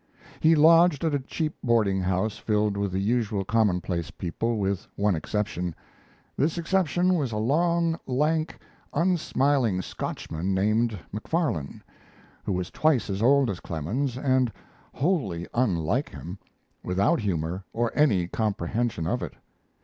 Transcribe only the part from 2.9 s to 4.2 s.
the usual commonplace